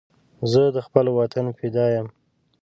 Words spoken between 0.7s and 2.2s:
د خپل وطن فدا یم